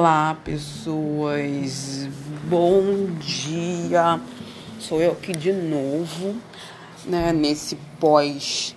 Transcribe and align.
Olá, 0.00 0.34
pessoas. 0.42 2.08
Bom 2.48 3.04
dia. 3.20 4.18
Sou 4.78 4.98
eu 4.98 5.12
aqui 5.12 5.30
de 5.32 5.52
novo, 5.52 6.36
né, 7.04 7.34
nesse 7.34 7.76
pós 8.00 8.74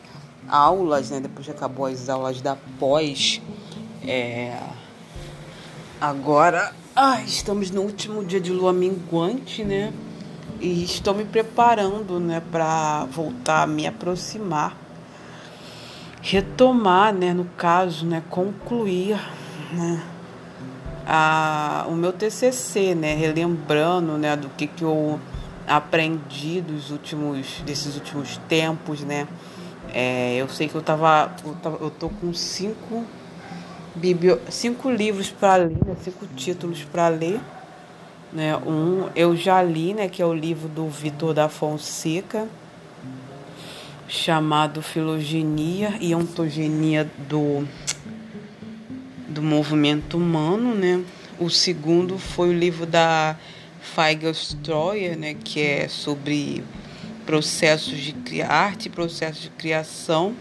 aulas, 0.50 1.12
né, 1.12 1.22
depois 1.22 1.46
que 1.46 1.52
acabou 1.54 1.86
as 1.86 2.10
aulas 2.10 2.42
da 2.42 2.58
pós, 2.78 3.42
é 4.06 4.60
agora, 6.02 6.76
ai, 6.94 7.24
estamos 7.24 7.72
no 7.72 7.84
último 7.84 8.26
dia 8.26 8.42
de 8.42 8.52
lua 8.52 8.74
minguante, 8.74 9.64
né? 9.64 9.94
E 10.60 10.84
estou 10.84 11.14
me 11.14 11.24
preparando, 11.24 12.20
né, 12.20 12.44
para 12.52 13.06
voltar 13.06 13.64
a 13.64 13.68
me 13.68 13.88
aproximar 13.88 14.78
retomar, 16.22 17.14
né, 17.14 17.34
no 17.34 17.46
caso, 17.46 18.06
né, 18.06 18.22
concluir, 18.30 19.18
né, 19.72 20.04
a, 21.06 21.86
o 21.88 21.94
meu 21.94 22.14
TCC, 22.14 22.96
né, 22.96 23.16
relembrando, 23.16 24.18
né, 24.18 24.36
do 24.36 24.50
que, 24.50 24.68
que 24.68 24.84
eu 24.84 25.20
aprendi 25.68 26.62
dos 26.62 26.92
últimos, 26.92 27.62
desses 27.66 27.96
últimos 27.96 28.38
tempos, 28.50 29.02
né. 29.02 29.28
É, 29.94 30.36
eu 30.36 30.50
sei 30.50 30.68
que 30.68 30.76
eu 30.76 30.82
tava, 30.82 31.32
eu, 31.46 31.56
tava, 31.56 31.78
eu 31.84 31.90
tô 31.92 32.10
com 32.10 32.34
cinco, 32.34 33.06
biblio, 33.96 34.40
cinco 34.50 34.90
livros 34.90 35.30
para 35.30 35.64
ler, 35.64 35.78
né, 35.86 35.96
cinco 36.02 36.26
títulos 36.36 36.84
para 36.84 37.08
ler, 37.10 37.40
né. 38.32 38.56
Um 38.58 39.10
eu 39.16 39.36
já 39.36 39.62
li, 39.62 39.94
né, 39.94 40.08
que 40.08 40.22
é 40.22 40.26
o 40.26 40.34
livro 40.34 40.68
do 40.68 40.88
Vitor 40.88 41.34
da 41.34 41.50
Fonseca, 41.50 42.48
chamado 44.08 44.82
Filogenia 44.82 45.96
e 46.00 46.14
Ontogenia 46.14 47.10
do 47.30 47.68
do 49.34 49.42
movimento 49.42 50.18
humano, 50.18 50.74
né? 50.76 51.04
O 51.40 51.50
segundo 51.50 52.18
foi 52.18 52.50
o 52.50 52.54
livro 52.58 52.86
da 52.86 53.36
Feigl 53.82 54.32
Stroyer, 54.32 55.18
né, 55.18 55.36
que 55.44 55.60
é 55.60 55.88
sobre 55.88 56.64
processos 57.26 57.98
de 57.98 58.42
arte 58.42 58.90
processos 58.90 59.42
de 59.42 59.50
criação. 59.50 60.36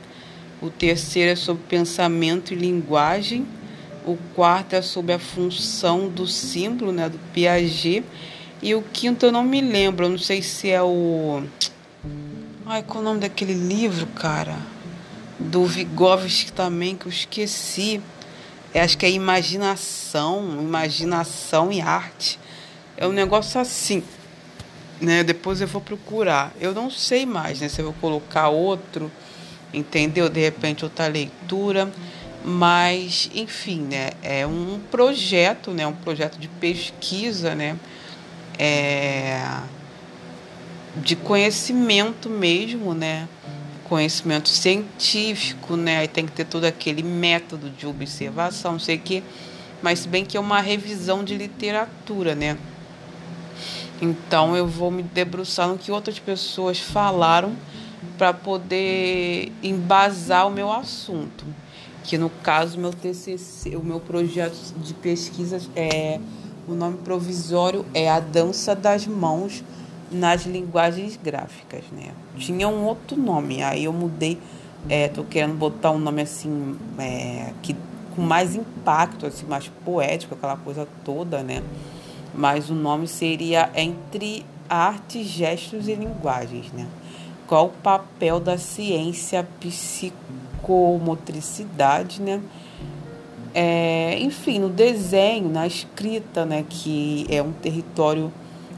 O 0.60 0.70
terceiro 0.70 1.30
é 1.30 1.36
sobre 1.36 1.64
pensamento 1.68 2.52
e 2.52 2.56
linguagem. 2.56 3.46
O 4.06 4.16
quarto 4.34 4.74
é 4.74 4.82
sobre 4.82 5.12
a 5.12 5.18
função 5.18 6.08
do 6.08 6.26
símbolo, 6.26 6.92
né, 6.92 7.08
do 7.08 7.18
Piaget. 7.32 8.04
E 8.62 8.74
o 8.74 8.82
quinto 8.82 9.26
eu 9.26 9.32
não 9.32 9.42
me 9.42 9.60
lembro, 9.60 10.06
eu 10.06 10.10
não 10.10 10.18
sei 10.18 10.40
se 10.40 10.70
é 10.70 10.82
o. 10.82 11.42
Ai, 12.64 12.82
qual 12.82 12.98
é 12.98 13.00
o 13.00 13.04
nome 13.04 13.20
daquele 13.20 13.54
livro, 13.54 14.06
cara? 14.06 14.56
Do 15.38 15.64
Vygotsky 15.64 16.52
também, 16.52 16.94
que 16.94 17.06
eu 17.06 17.10
esqueci. 17.10 18.00
Eu 18.74 18.82
acho 18.82 18.96
que 18.96 19.04
é 19.04 19.10
imaginação, 19.10 20.58
imaginação 20.60 21.70
e 21.70 21.80
arte. 21.80 22.38
É 22.96 23.06
um 23.06 23.12
negócio 23.12 23.60
assim, 23.60 24.02
né? 25.00 25.22
Depois 25.22 25.60
eu 25.60 25.66
vou 25.66 25.80
procurar. 25.80 26.52
Eu 26.60 26.72
não 26.72 26.90
sei 26.90 27.26
mais, 27.26 27.60
né? 27.60 27.68
Se 27.68 27.80
eu 27.80 27.86
vou 27.86 27.94
colocar 28.00 28.48
outro, 28.48 29.10
entendeu? 29.74 30.28
De 30.28 30.40
repente 30.40 30.84
outra 30.84 31.06
leitura, 31.06 31.92
mas 32.44 33.30
enfim, 33.34 33.80
né? 33.82 34.10
É 34.22 34.46
um 34.46 34.80
projeto, 34.90 35.70
né? 35.72 35.86
Um 35.86 35.92
projeto 35.92 36.38
de 36.38 36.48
pesquisa, 36.48 37.54
né? 37.54 37.76
É 38.58 39.62
de 40.96 41.16
conhecimento 41.16 42.28
mesmo, 42.28 42.94
né? 42.94 43.28
Conhecimento 43.92 44.48
científico, 44.48 45.76
né? 45.76 45.98
Aí 45.98 46.08
tem 46.08 46.24
que 46.24 46.32
ter 46.32 46.46
todo 46.46 46.64
aquele 46.64 47.02
método 47.02 47.68
de 47.68 47.86
observação, 47.86 48.78
sei 48.78 48.96
o 48.96 48.98
quê. 48.98 49.22
Mas 49.82 50.06
bem 50.06 50.24
que 50.24 50.34
é 50.34 50.40
uma 50.40 50.62
revisão 50.62 51.22
de 51.22 51.36
literatura, 51.36 52.34
né? 52.34 52.56
Então 54.00 54.56
eu 54.56 54.66
vou 54.66 54.90
me 54.90 55.02
debruçar 55.02 55.68
no 55.68 55.76
que 55.76 55.92
outras 55.92 56.18
pessoas 56.18 56.78
falaram 56.78 57.54
para 58.16 58.32
poder 58.32 59.52
embasar 59.62 60.48
o 60.48 60.50
meu 60.50 60.72
assunto. 60.72 61.44
Que 62.02 62.16
no 62.16 62.30
caso 62.30 62.80
meu 62.80 62.94
TCC, 62.94 63.76
o 63.76 63.84
meu 63.84 64.00
projeto 64.00 64.72
de 64.78 64.94
pesquisa 64.94 65.60
é 65.76 66.18
o 66.66 66.72
nome 66.72 66.96
provisório 66.96 67.84
é 67.92 68.08
a 68.08 68.20
dança 68.20 68.74
das 68.74 69.06
mãos 69.06 69.62
nas 70.12 70.44
linguagens 70.44 71.18
gráficas, 71.22 71.84
né? 71.90 72.10
Tinha 72.36 72.68
um 72.68 72.84
outro 72.84 73.16
nome, 73.16 73.62
aí 73.62 73.84
eu 73.84 73.92
mudei, 73.92 74.38
é, 74.88 75.08
tô 75.08 75.24
querendo 75.24 75.54
botar 75.54 75.90
um 75.90 75.98
nome 75.98 76.22
assim, 76.22 76.76
é, 76.98 77.52
que 77.62 77.74
com 78.14 78.22
mais 78.22 78.54
impacto, 78.54 79.26
assim, 79.26 79.44
mais 79.46 79.68
poético, 79.84 80.34
aquela 80.34 80.56
coisa 80.56 80.86
toda, 81.04 81.42
né? 81.42 81.62
Mas 82.34 82.70
o 82.70 82.74
nome 82.74 83.06
seria 83.08 83.70
Entre 83.74 84.46
Artes, 84.68 85.26
Gestos 85.26 85.88
e 85.88 85.94
Linguagens, 85.94 86.70
né? 86.72 86.86
Qual 87.46 87.66
o 87.66 87.70
papel 87.70 88.40
da 88.40 88.58
ciência 88.58 89.46
psicomotricidade, 89.60 92.22
né? 92.22 92.40
É, 93.54 94.18
enfim, 94.20 94.58
no 94.58 94.70
desenho, 94.70 95.50
na 95.50 95.66
escrita, 95.66 96.46
né? 96.46 96.64
Que 96.68 97.26
é 97.28 97.42
um 97.42 97.52
território 97.52 98.32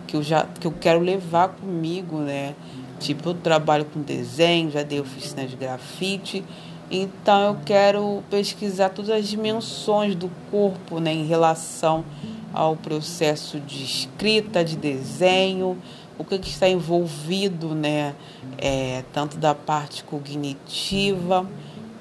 que 0.06 0.16
eu 0.16 0.22
já 0.22 0.47
que 0.47 0.66
eu 0.66 0.72
quero 0.72 1.00
levar 1.00 1.48
comigo, 1.48 2.19
né? 2.19 2.54
Tipo, 2.98 3.31
eu 3.31 3.34
trabalho 3.34 3.84
com 3.84 4.00
desenho, 4.00 4.70
já 4.70 4.82
dei 4.82 5.00
oficina 5.00 5.47
de 5.47 5.56
grafite, 5.56 6.44
então 6.91 7.41
eu 7.48 7.56
quero 7.65 8.22
pesquisar 8.31 8.91
todas 8.91 9.10
as 9.10 9.28
dimensões 9.28 10.15
do 10.15 10.31
corpo, 10.50 11.00
né, 11.00 11.12
em 11.12 11.26
relação 11.26 12.04
ao 12.53 12.76
processo 12.76 13.59
de 13.59 13.82
escrita, 13.82 14.65
de 14.65 14.76
desenho, 14.76 15.76
o 16.16 16.25
que, 16.25 16.38
que 16.38 16.48
está 16.48 16.69
envolvido, 16.69 17.75
né, 17.75 18.15
é, 18.56 19.03
tanto 19.12 19.36
da 19.38 19.54
parte 19.54 20.04
cognitiva 20.04 21.47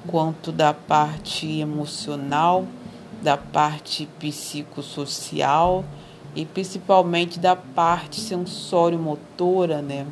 quanto 0.06 0.52
da 0.52 0.72
parte 0.72 1.60
emocional, 1.60 2.64
da 3.22 3.36
parte 3.36 4.08
psicossocial 4.18 5.84
e 6.34 6.44
principalmente 6.44 7.38
da 7.38 7.54
parte 7.54 8.20
sensório-motora, 8.20 9.80
né? 9.80 10.06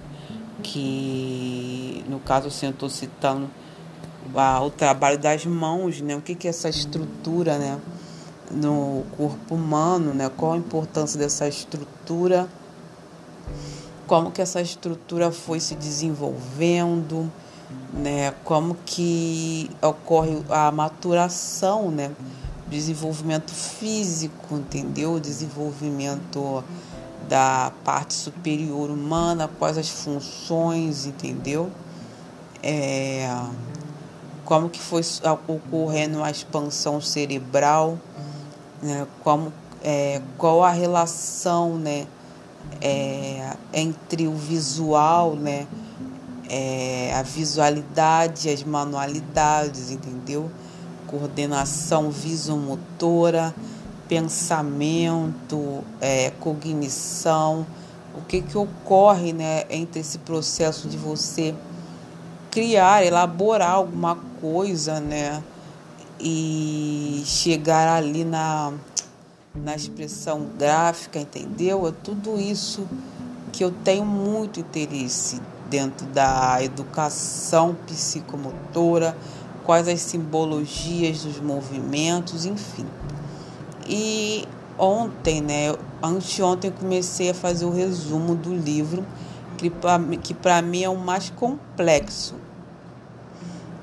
Que 0.62 2.04
no 2.08 2.20
caso 2.20 2.48
assim, 2.48 2.66
eu 2.66 2.72
estou 2.72 2.88
citando 2.88 3.50
o 4.64 4.70
trabalho 4.70 5.18
das 5.18 5.44
mãos, 5.44 6.00
né? 6.00 6.14
O 6.14 6.20
que, 6.20 6.34
que 6.34 6.46
é 6.46 6.50
essa 6.50 6.68
estrutura, 6.68 7.58
né? 7.58 7.78
No 8.50 9.04
corpo 9.16 9.54
humano, 9.54 10.14
né? 10.14 10.30
Qual 10.36 10.52
a 10.52 10.56
importância 10.56 11.18
dessa 11.18 11.48
estrutura? 11.48 12.48
Como 14.06 14.30
que 14.30 14.42
essa 14.42 14.60
estrutura 14.60 15.32
foi 15.32 15.58
se 15.58 15.74
desenvolvendo, 15.74 17.30
né? 17.92 18.32
Como 18.44 18.76
que 18.86 19.70
ocorre 19.80 20.42
a 20.48 20.70
maturação, 20.70 21.90
né? 21.90 22.12
Desenvolvimento 22.72 23.52
físico, 23.52 24.56
entendeu? 24.56 25.20
Desenvolvimento 25.20 26.64
da 27.28 27.72
parte 27.84 28.14
superior 28.14 28.90
humana, 28.90 29.48
quais 29.58 29.78
as 29.78 29.88
funções, 29.88 31.06
entendeu? 31.06 31.70
É, 32.62 33.28
como 34.44 34.68
que 34.68 34.80
foi 34.80 35.02
ocorrendo 35.46 36.22
a 36.22 36.30
expansão 36.30 37.00
cerebral, 37.00 37.98
né? 38.82 39.06
como, 39.22 39.52
é, 39.84 40.20
qual 40.36 40.64
a 40.64 40.70
relação 40.70 41.76
né? 41.78 42.06
É, 42.80 43.54
entre 43.72 44.26
o 44.26 44.34
visual, 44.34 45.34
né? 45.34 45.66
É, 46.48 47.12
a 47.14 47.22
visualidade, 47.22 48.48
as 48.48 48.62
manualidades, 48.62 49.90
entendeu? 49.90 50.50
Coordenação 51.12 52.10
visomotora, 52.10 53.54
pensamento, 54.08 55.84
é, 56.00 56.30
cognição, 56.40 57.66
o 58.14 58.22
que, 58.22 58.40
que 58.40 58.56
ocorre 58.56 59.34
né, 59.34 59.64
entre 59.68 60.00
esse 60.00 60.18
processo 60.18 60.88
de 60.88 60.96
você 60.96 61.54
criar, 62.50 63.04
elaborar 63.04 63.72
alguma 63.72 64.16
coisa, 64.40 65.00
né? 65.00 65.42
E 66.18 67.22
chegar 67.26 67.88
ali 67.88 68.24
na, 68.24 68.72
na 69.54 69.74
expressão 69.74 70.46
gráfica, 70.58 71.18
entendeu? 71.18 71.86
É 71.88 71.92
tudo 72.04 72.38
isso 72.38 72.86
que 73.52 73.64
eu 73.64 73.70
tenho 73.70 74.04
muito 74.04 74.60
interesse 74.60 75.40
dentro 75.68 76.06
da 76.08 76.62
educação 76.62 77.74
psicomotora, 77.86 79.16
quais 79.64 79.88
as 79.88 80.00
simbologias 80.00 81.22
dos 81.24 81.40
movimentos, 81.40 82.44
enfim. 82.46 82.86
E 83.86 84.46
ontem, 84.78 85.40
né, 85.40 85.74
anteontem 86.02 86.70
eu 86.70 86.76
comecei 86.76 87.30
a 87.30 87.34
fazer 87.34 87.64
o 87.64 87.70
resumo 87.70 88.34
do 88.34 88.54
livro, 88.54 89.04
que 90.22 90.34
para 90.34 90.62
mim 90.62 90.82
é 90.82 90.88
o 90.88 90.96
mais 90.96 91.30
complexo, 91.30 92.34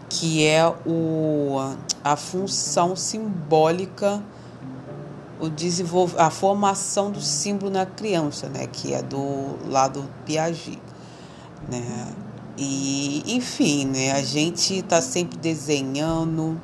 que 0.10 0.46
é 0.46 0.68
o, 0.86 1.58
a 2.04 2.16
função 2.16 2.96
simbólica 2.96 4.22
o 5.40 5.50
desenvolv 5.50 6.16
a 6.18 6.30
formação 6.30 7.12
do 7.12 7.22
símbolo 7.22 7.72
na 7.72 7.86
criança, 7.86 8.50
né, 8.50 8.68
que 8.68 8.94
é 8.94 9.02
do 9.02 9.58
lado 9.70 10.04
Piaget, 10.26 10.82
né? 11.70 12.14
E 12.62 13.24
enfim, 13.26 13.86
né, 13.86 14.12
a 14.12 14.22
gente 14.22 14.80
está 14.80 15.02
sempre 15.02 15.38
desenhando, 15.38 16.60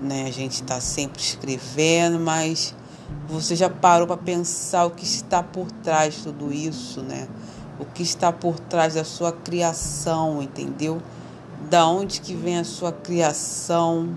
né? 0.00 0.26
A 0.28 0.30
gente 0.30 0.62
está 0.62 0.80
sempre 0.80 1.20
escrevendo, 1.20 2.20
mas 2.20 2.72
você 3.28 3.56
já 3.56 3.68
parou 3.68 4.06
para 4.06 4.16
pensar 4.16 4.86
o 4.86 4.90
que 4.92 5.04
está 5.04 5.42
por 5.42 5.68
trás 5.82 6.14
de 6.14 6.22
tudo 6.22 6.52
isso, 6.52 7.02
né? 7.02 7.26
O 7.80 7.84
que 7.84 8.04
está 8.04 8.30
por 8.30 8.60
trás 8.60 8.94
da 8.94 9.02
sua 9.02 9.32
criação, 9.32 10.40
entendeu? 10.40 11.02
Da 11.68 11.88
onde 11.88 12.20
que 12.20 12.36
vem 12.36 12.58
a 12.58 12.64
sua 12.64 12.92
criação, 12.92 14.16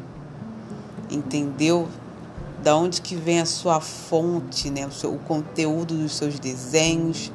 entendeu? 1.10 1.88
Da 2.62 2.75
onde 2.78 3.01
que 3.01 3.16
vem 3.16 3.40
a 3.40 3.48
sua 3.48 3.81
fonte, 3.81 4.69
né? 4.69 4.86
O, 4.86 4.92
seu, 4.92 5.12
o 5.16 5.18
conteúdo 5.18 5.95
dos 5.95 6.16
seus 6.16 6.38
desenhos. 6.38 7.31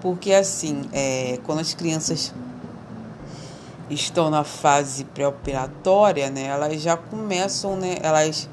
Porque 0.00 0.32
assim, 0.32 0.82
é, 0.92 1.40
quando 1.44 1.58
as 1.58 1.74
crianças 1.74 2.32
estão 3.90 4.30
na 4.30 4.44
fase 4.44 5.04
pré-operatória, 5.04 6.30
né? 6.30 6.44
Elas 6.44 6.80
já 6.80 6.96
começam, 6.96 7.76
né? 7.76 7.96
Elas, 8.02 8.48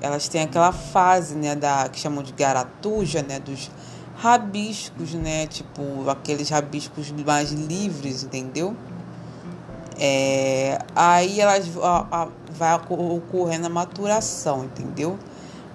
elas 0.00 0.28
têm 0.28 0.42
aquela 0.42 0.72
fase, 0.72 1.34
né? 1.34 1.54
Da, 1.54 1.88
que 1.88 1.98
chamam 1.98 2.22
de 2.22 2.32
garatuja, 2.32 3.22
né? 3.22 3.38
Dos 3.38 3.70
rabiscos, 4.16 5.14
né? 5.14 5.46
Tipo, 5.46 6.08
aqueles 6.08 6.50
rabiscos 6.50 7.10
mais 7.10 7.52
livres, 7.52 8.24
entendeu? 8.24 8.76
É, 10.00 10.78
aí 10.94 11.40
elas 11.40 11.68
a, 11.82 12.06
a, 12.10 12.28
vai 12.52 12.78
ocorrendo 12.88 13.66
a 13.66 13.70
maturação, 13.70 14.64
entendeu? 14.64 15.18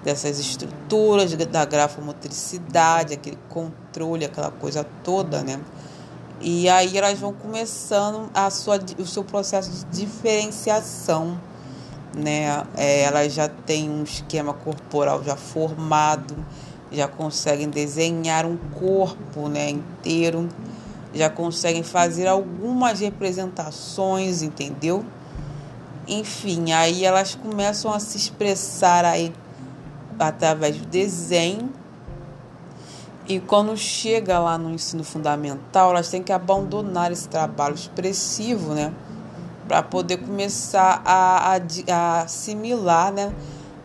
Dessas 0.04 0.40
estruturas 0.40 1.34
da 1.34 1.66
grafomotricidade, 1.66 3.13
aquele 3.13 3.38
controle, 3.50 4.25
aquela 4.25 4.51
coisa 4.51 4.86
toda, 5.04 5.42
né? 5.44 5.60
E 6.41 6.68
aí 6.69 6.97
elas 6.97 7.19
vão 7.19 7.33
começando 7.33 8.30
a 8.33 8.50
sua, 8.50 8.80
o 8.97 9.06
seu 9.06 9.24
processo 9.24 9.71
de 9.71 10.01
diferenciação, 10.01 11.39
né? 12.15 12.65
É, 12.75 13.03
elas 13.03 13.33
já 13.33 13.47
têm 13.47 13.89
um 13.89 14.03
esquema 14.03 14.53
corporal 14.53 15.24
já 15.24 15.35
formado, 15.35 16.35
já 16.91 17.07
conseguem 17.07 17.69
desenhar 17.69 18.45
um 18.45 18.57
corpo 18.57 19.47
né, 19.47 19.69
inteiro, 19.69 20.47
já 21.13 21.30
conseguem 21.30 21.83
fazer 21.83 22.27
algumas 22.27 23.00
representações, 23.00 24.41
entendeu? 24.41 25.06
Enfim, 26.07 26.74
aí 26.74 27.06
elas 27.06 27.35
começam 27.35 27.94
a 27.94 28.00
se 28.00 28.18
expressar 28.18 29.06
aí 29.06 29.33
através 30.19 30.77
do 30.77 30.85
desenho 30.85 31.69
e 33.25 33.39
quando 33.39 33.75
chega 33.77 34.37
lá 34.37 34.57
no 34.57 34.71
ensino 34.71 35.03
fundamental, 35.03 35.91
elas 35.91 36.09
têm 36.09 36.21
que 36.21 36.33
abandonar 36.33 37.11
esse 37.11 37.27
trabalho 37.29 37.73
expressivo, 37.73 38.73
né? 38.73 38.93
Para 39.67 39.81
poder 39.81 40.17
começar 40.17 41.01
a, 41.05 41.55
a, 41.55 41.59
a, 41.87 42.21
assimilar 42.23 43.13
né? 43.13 43.33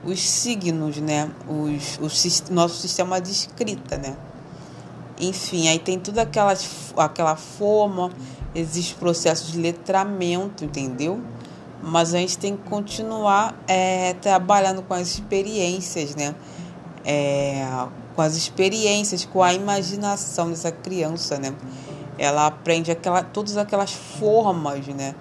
os 0.04 0.20
signos, 0.20 0.96
né? 0.98 1.30
Os, 1.48 1.98
o 1.98 2.52
nosso 2.52 2.74
sistema 2.76 3.20
de 3.20 3.30
escrita, 3.30 3.96
né? 3.96 4.16
Enfim, 5.20 5.68
aí 5.68 5.78
tem 5.78 6.00
toda 6.00 6.22
aquela, 6.22 6.54
aquela 6.96 7.36
forma, 7.36 8.10
existe 8.54 8.96
processo 8.96 9.52
de 9.52 9.60
letramento, 9.60 10.64
entendeu? 10.64 11.20
Mas 11.80 12.12
a 12.12 12.18
gente 12.18 12.38
tem 12.38 12.56
que 12.56 12.68
continuar 12.68 13.56
é, 13.68 14.14
trabalhando 14.14 14.82
com 14.82 14.94
as 14.94 15.08
experiências, 15.08 16.16
né? 16.16 16.34
É, 17.04 17.66
com 18.18 18.22
as 18.22 18.34
experiências, 18.34 19.24
com 19.24 19.44
a 19.44 19.54
imaginação 19.54 20.50
dessa 20.50 20.72
criança, 20.72 21.38
né? 21.38 21.54
Ela 22.18 22.48
aprende 22.48 22.90
aquela, 22.90 23.22
todas 23.22 23.56
aquelas 23.56 23.92
formas, 23.92 24.88
né? 24.88 25.14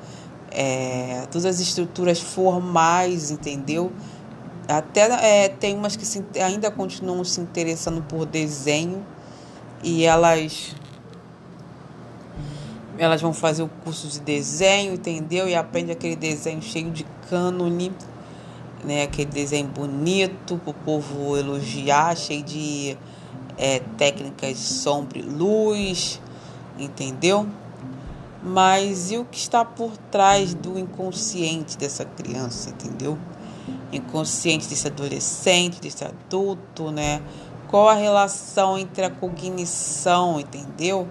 É, 0.49 1.27
todas 1.29 1.45
as 1.45 1.59
estruturas 1.59 2.19
formais, 2.19 3.29
entendeu? 3.29 3.91
Até 4.67 5.44
é, 5.44 5.47
tem 5.47 5.75
umas 5.77 5.95
que 5.95 6.07
se, 6.07 6.25
ainda 6.44 6.71
continuam 6.71 7.23
se 7.23 7.39
interessando 7.39 8.01
por 8.01 8.25
desenho 8.25 9.05
e 9.83 10.03
elas 10.03 10.75
elas 12.97 13.21
vão 13.21 13.31
fazer 13.31 13.61
o 13.61 13.69
curso 13.83 14.07
de 14.07 14.21
desenho, 14.21 14.95
entendeu? 14.95 15.47
E 15.47 15.53
aprende 15.53 15.91
aquele 15.91 16.15
desenho 16.15 16.63
cheio 16.63 16.89
de 16.89 17.05
cânone 17.29 17.93
né? 18.88 19.04
Aquele 19.04 19.30
desenho 19.30 19.68
bonito 19.68 20.57
para 20.57 20.72
o 20.72 20.74
povo 20.74 21.38
elogiar, 21.38 22.16
cheio 22.16 22.42
de 22.42 22.98
é, 23.57 23.80
técnicas 23.98 24.57
sombra 24.57 25.19
e 25.19 25.22
luz, 25.22 26.22
entendeu? 26.80 27.45
Mas 28.42 29.12
e 29.12 29.18
o 29.18 29.25
que 29.25 29.38
está 29.38 29.66
por 29.66 29.98
trás 30.10 30.54
do 30.54 30.80
inconsciente 30.80 31.78
dessa 31.78 32.06
criança, 32.06 32.69
entendeu? 32.69 33.18
Inconsciente 33.92 34.68
desse 34.68 34.88
adolescente, 34.88 35.81
desse 35.81 36.06
adulto, 36.06 36.89
né? 36.89 37.22
Qual 37.68 37.89
a 37.89 37.94
relação 37.94 38.78
entre 38.78 39.04
a 39.04 39.10
cognição, 39.10 40.39
entendeu? 40.39 41.07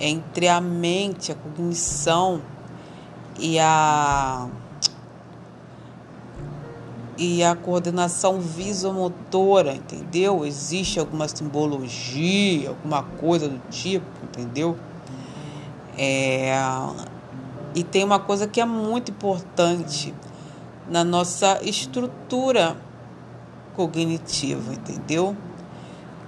Entre 0.00 0.48
a 0.48 0.60
mente, 0.60 1.30
a 1.30 1.36
cognição 1.36 2.42
e 3.38 3.58
a 3.60 4.48
e 7.18 7.42
a 7.42 7.56
coordenação 7.56 8.40
visomotora, 8.40 9.74
entendeu? 9.74 10.46
Existe 10.46 11.00
alguma 11.00 11.26
simbologia, 11.26 12.68
alguma 12.68 13.02
coisa 13.02 13.48
do 13.48 13.60
tipo, 13.68 14.06
entendeu? 14.22 14.78
É, 15.98 16.54
e 17.74 17.82
tem 17.82 18.04
uma 18.04 18.20
coisa 18.20 18.46
que 18.46 18.60
é 18.60 18.64
muito 18.64 19.10
importante 19.10 20.14
na 20.88 21.02
nossa 21.02 21.58
estrutura 21.64 22.76
cognitiva, 23.74 24.72
entendeu? 24.72 25.36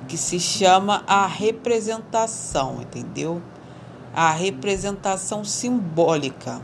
Que 0.09 0.17
se 0.17 0.41
chama 0.41 1.05
a 1.07 1.25
representação, 1.25 2.79
entendeu? 2.83 3.41
A 4.13 4.33
representação 4.33 5.45
simbólica. 5.45 6.61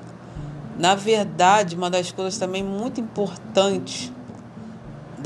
Na 0.76 0.96
verdade, 0.96 1.76
uma 1.76 1.88
das 1.88 2.10
coisas 2.10 2.36
também 2.36 2.64
muito 2.64 3.00
importantes 3.00 4.12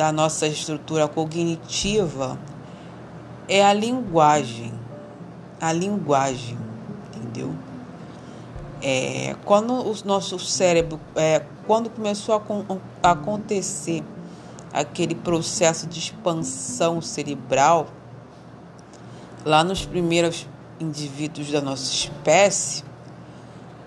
da 0.01 0.11
nossa 0.11 0.47
estrutura 0.47 1.07
cognitiva 1.07 2.39
é 3.47 3.63
a 3.63 3.71
linguagem. 3.75 4.73
A 5.61 5.75
linguagem, 5.75 6.57
entendeu? 7.09 7.55
É, 8.81 9.37
quando 9.45 9.75
o 9.75 9.95
nosso 10.07 10.39
cérebro, 10.39 10.99
é, 11.15 11.45
quando 11.67 11.91
começou 11.91 12.35
a, 12.35 13.09
a 13.09 13.11
acontecer 13.11 14.03
aquele 14.73 15.15
processo 15.15 15.87
de 15.87 15.99
expansão 15.99 17.03
cerebral, 17.03 17.89
lá 19.45 19.63
nos 19.63 19.85
primeiros 19.85 20.49
indivíduos 20.81 21.51
da 21.51 21.61
nossa 21.61 21.93
espécie, 21.93 22.83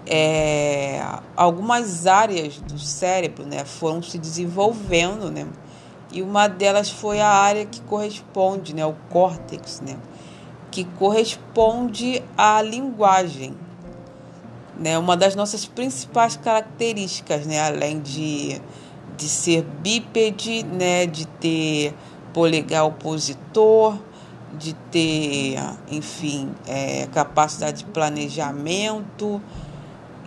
é, 0.05 1.03
algumas 1.35 2.05
áreas 2.05 2.57
do 2.57 2.77
cérebro 2.77 3.47
né, 3.47 3.65
foram 3.65 4.03
se 4.03 4.19
desenvolvendo, 4.19 5.31
né? 5.31 5.47
E 6.13 6.21
uma 6.21 6.47
delas 6.47 6.91
foi 6.91 7.19
a 7.19 7.27
área 7.27 7.65
que 7.65 7.81
corresponde, 7.81 8.75
né, 8.75 8.85
o 8.85 8.93
córtex, 9.09 9.81
né, 9.81 9.97
que 10.69 10.83
corresponde 10.85 12.23
à 12.37 12.61
linguagem. 12.61 13.57
Né, 14.79 14.95
uma 14.97 15.17
das 15.17 15.35
nossas 15.35 15.65
principais 15.65 16.37
características, 16.37 17.47
né, 17.47 17.59
além 17.59 17.99
de, 17.99 18.61
de 19.17 19.27
ser 19.27 19.63
bípede, 19.63 20.63
né, 20.63 21.07
de 21.07 21.25
ter 21.25 21.95
polegar 22.31 22.85
opositor, 22.85 23.97
de 24.57 24.73
ter, 24.91 25.57
enfim, 25.89 26.51
é, 26.67 27.07
capacidade 27.07 27.79
de 27.79 27.85
planejamento, 27.85 29.41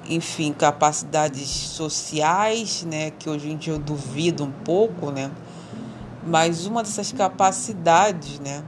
enfim, 0.09 0.53
capacidades 0.53 1.49
sociais, 1.49 2.85
né, 2.85 3.13
que 3.13 3.31
hoje 3.31 3.51
em 3.51 3.57
dia 3.57 3.73
eu 3.73 3.79
duvido 3.79 4.43
um 4.43 4.51
pouco, 4.51 5.13
né, 5.13 5.31
mas 6.27 6.67
uma 6.67 6.83
dessas 6.83 7.13
capacidades, 7.13 8.39
né, 8.41 8.63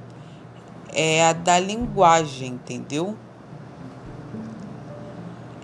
é 0.93 1.25
a 1.25 1.33
da 1.33 1.59
linguagem, 1.59 2.49
entendeu? 2.49 3.17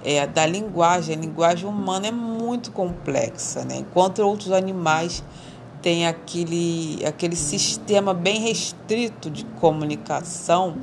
É 0.04 0.20
a 0.20 0.26
da 0.26 0.44
linguagem. 0.44 1.16
A 1.16 1.18
linguagem 1.18 1.68
humana 1.68 2.08
é 2.08 2.12
muito 2.12 2.70
complexa, 2.70 3.64
né? 3.64 3.78
Enquanto 3.78 4.20
outros 4.20 4.52
animais 4.52 5.24
têm 5.80 6.06
aquele, 6.06 7.04
aquele 7.06 7.36
sistema 7.36 8.12
bem 8.12 8.40
restrito 8.40 9.30
de 9.30 9.44
comunicação, 9.60 10.76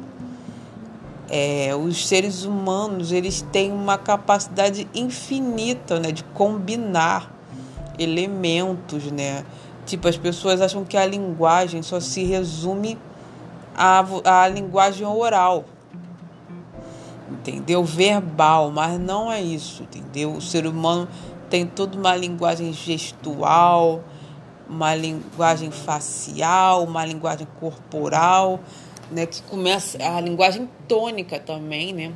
é, 1.30 1.74
os 1.76 2.08
seres 2.08 2.44
humanos 2.44 3.12
eles 3.12 3.42
têm 3.54 3.72
uma 3.72 3.98
capacidade 3.98 4.88
infinita 4.94 5.98
né, 6.00 6.12
de 6.12 6.24
combinar 6.26 7.34
elementos, 7.98 9.12
né? 9.12 9.46
Tipo, 9.86 10.08
as 10.08 10.18
pessoas 10.18 10.62
acham 10.62 10.86
que 10.86 10.96
a 10.96 11.06
linguagem 11.06 11.82
só 11.82 12.00
se 12.00 12.24
resume 12.24 12.98
à, 13.76 14.04
à 14.24 14.48
linguagem 14.48 15.06
oral, 15.06 15.66
entendeu? 17.30 17.84
Verbal, 17.84 18.72
mas 18.72 19.00
não 19.00 19.32
é 19.32 19.42
isso, 19.42 19.84
entendeu? 19.84 20.34
O 20.34 20.42
ser 20.42 20.66
humano 20.68 21.08
tem 21.50 21.66
toda 21.66 21.98
uma 21.98 22.16
linguagem 22.16 22.72
gestual, 22.72 24.02
uma 24.70 24.96
linguagem 24.96 25.70
facial, 25.70 26.84
uma 26.84 27.06
linguagem 27.06 27.48
corporal, 27.60 28.60
né? 29.12 29.26
Que 29.26 29.42
começa 29.44 29.98
a 29.98 30.22
linguagem 30.22 30.70
tônica 30.88 31.40
também, 31.40 31.94
né? 31.94 32.14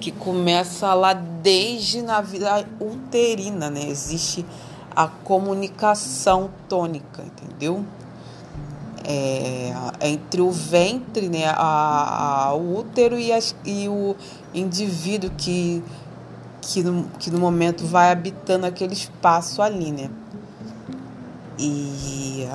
Que 0.00 0.10
começa 0.10 0.94
lá 0.94 1.12
desde 1.12 2.00
na 2.00 2.22
vida 2.22 2.66
uterina, 2.80 3.68
né? 3.68 3.86
Existe 3.86 4.46
a 4.94 5.08
comunicação 5.08 6.50
tônica, 6.68 7.22
entendeu? 7.22 7.84
É, 9.06 9.72
entre 10.00 10.40
o 10.40 10.50
ventre, 10.50 11.28
né, 11.28 11.46
a, 11.46 12.46
a 12.48 12.54
o 12.54 12.78
útero 12.78 13.18
e, 13.18 13.30
as, 13.32 13.54
e 13.64 13.86
o 13.86 14.16
indivíduo 14.54 15.30
que, 15.36 15.84
que, 16.62 16.82
no, 16.82 17.04
que 17.18 17.30
no 17.30 17.38
momento 17.38 17.86
vai 17.86 18.10
habitando 18.10 18.64
aquele 18.64 18.94
espaço 18.94 19.60
ali, 19.60 19.92
né? 19.92 20.10
E 21.58 22.48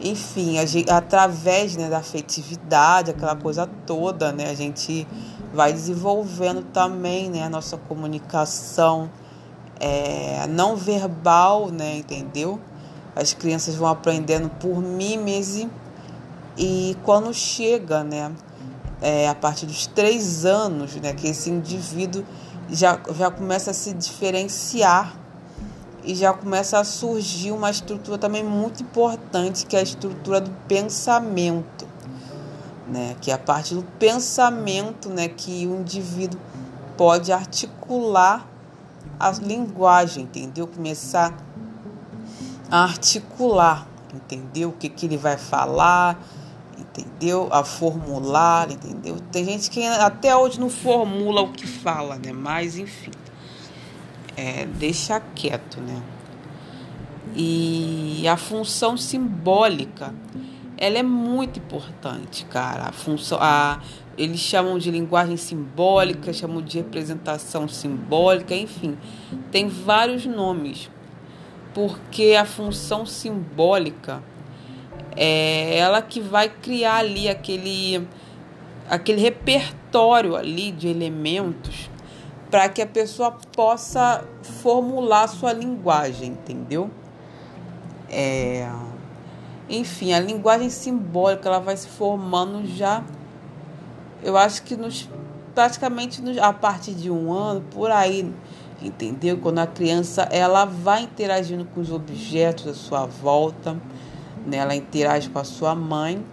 enfim, 0.00 0.58
a 0.58 0.64
gente, 0.64 0.90
através 0.90 1.76
né, 1.76 1.90
da 1.90 1.98
afetividade, 1.98 3.10
aquela 3.10 3.36
coisa 3.36 3.68
toda, 3.86 4.32
né, 4.32 4.48
a 4.48 4.54
gente 4.54 5.06
vai 5.52 5.72
desenvolvendo 5.72 6.62
também 6.72 7.28
né, 7.28 7.44
a 7.44 7.50
nossa 7.50 7.76
comunicação 7.76 9.10
é, 9.80 10.46
não 10.46 10.76
verbal, 10.76 11.70
né, 11.70 11.96
entendeu? 11.96 12.60
As 13.16 13.32
crianças 13.32 13.74
vão 13.74 13.88
aprendendo 13.88 14.48
por 14.48 14.80
mímese 14.80 15.68
e 16.56 16.96
quando 17.02 17.32
chega, 17.32 18.04
né, 18.04 18.30
é, 19.00 19.28
a 19.28 19.34
partir 19.34 19.64
dos 19.64 19.86
três 19.86 20.44
anos, 20.44 20.94
né, 20.96 21.14
que 21.14 21.26
esse 21.26 21.50
indivíduo 21.50 22.24
já, 22.70 23.00
já 23.16 23.30
começa 23.30 23.70
a 23.70 23.74
se 23.74 23.94
diferenciar 23.94 25.16
e 26.04 26.14
já 26.14 26.32
começa 26.32 26.78
a 26.78 26.84
surgir 26.84 27.50
uma 27.50 27.70
estrutura 27.70 28.18
também 28.18 28.44
muito 28.44 28.82
importante, 28.82 29.66
que 29.66 29.76
é 29.76 29.80
a 29.80 29.82
estrutura 29.82 30.40
do 30.40 30.50
pensamento, 30.68 31.88
né, 32.86 33.16
que 33.20 33.30
é 33.30 33.34
a 33.34 33.38
parte 33.38 33.74
do 33.74 33.82
pensamento, 33.98 35.08
né, 35.08 35.28
que 35.28 35.66
o 35.66 35.80
indivíduo 35.80 36.40
pode 36.96 37.32
articular 37.32 38.49
a 39.20 39.30
linguagem, 39.32 40.24
entendeu? 40.24 40.66
Começar 40.66 41.36
a 42.70 42.82
articular, 42.84 43.86
entendeu? 44.14 44.70
O 44.70 44.72
que, 44.72 44.88
que 44.88 45.04
ele 45.04 45.18
vai 45.18 45.36
falar, 45.36 46.18
entendeu? 46.78 47.48
A 47.52 47.62
formular, 47.62 48.70
entendeu? 48.70 49.20
Tem 49.30 49.44
gente 49.44 49.70
que 49.70 49.84
até 49.86 50.34
hoje 50.34 50.58
não 50.58 50.70
formula 50.70 51.42
o 51.42 51.52
que 51.52 51.66
fala, 51.66 52.16
né? 52.16 52.32
Mas, 52.32 52.78
enfim, 52.78 53.12
é, 54.36 54.64
deixa 54.64 55.20
quieto, 55.20 55.80
né? 55.80 56.02
E 57.36 58.26
a 58.26 58.36
função 58.38 58.96
simbólica, 58.96 60.14
ela 60.78 60.98
é 60.98 61.02
muito 61.02 61.58
importante, 61.58 62.46
cara. 62.46 62.88
A 62.88 62.92
função, 62.92 63.38
a, 63.40 63.80
eles 64.20 64.38
chamam 64.38 64.76
de 64.76 64.90
linguagem 64.90 65.38
simbólica, 65.38 66.30
chamam 66.30 66.60
de 66.60 66.76
representação 66.76 67.66
simbólica, 67.66 68.54
enfim, 68.54 68.98
tem 69.50 69.66
vários 69.66 70.26
nomes, 70.26 70.90
porque 71.72 72.36
a 72.38 72.44
função 72.44 73.06
simbólica 73.06 74.22
é 75.16 75.78
ela 75.78 76.02
que 76.02 76.20
vai 76.20 76.50
criar 76.50 76.96
ali 76.96 77.30
aquele, 77.30 78.06
aquele 78.90 79.22
repertório 79.22 80.36
ali 80.36 80.70
de 80.70 80.86
elementos 80.86 81.88
para 82.50 82.68
que 82.68 82.82
a 82.82 82.86
pessoa 82.86 83.38
possa 83.56 84.22
formular 84.42 85.28
sua 85.28 85.54
linguagem, 85.54 86.32
entendeu? 86.32 86.90
É, 88.10 88.68
enfim, 89.66 90.12
a 90.12 90.20
linguagem 90.20 90.68
simbólica 90.68 91.48
ela 91.48 91.60
vai 91.60 91.76
se 91.76 91.88
formando 91.88 92.66
já 92.66 93.02
eu 94.22 94.36
acho 94.36 94.62
que 94.62 94.76
nos, 94.76 95.08
praticamente 95.54 96.20
nos, 96.22 96.38
a 96.38 96.52
partir 96.52 96.92
de 96.92 97.10
um 97.10 97.32
ano, 97.32 97.62
por 97.70 97.90
aí, 97.90 98.32
entendeu? 98.82 99.38
Quando 99.38 99.58
a 99.58 99.66
criança 99.66 100.22
ela 100.30 100.64
vai 100.64 101.02
interagindo 101.02 101.64
com 101.64 101.80
os 101.80 101.90
objetos 101.90 102.66
à 102.66 102.74
sua 102.74 103.06
volta, 103.06 103.76
né? 104.46 104.58
ela 104.58 104.74
interage 104.74 105.28
com 105.28 105.38
a 105.38 105.44
sua 105.44 105.74
mãe. 105.74 106.24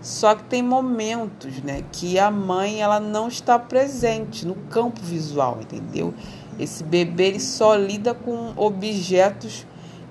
Só 0.00 0.36
que 0.36 0.44
tem 0.44 0.62
momentos, 0.62 1.60
né, 1.60 1.82
que 1.90 2.20
a 2.20 2.30
mãe 2.30 2.80
ela 2.80 3.00
não 3.00 3.26
está 3.26 3.58
presente 3.58 4.46
no 4.46 4.54
campo 4.54 5.00
visual, 5.02 5.58
entendeu? 5.60 6.14
Esse 6.56 6.84
bebê 6.84 7.24
ele 7.28 7.40
só 7.40 7.74
lida 7.74 8.14
com 8.14 8.52
objetos 8.56 9.66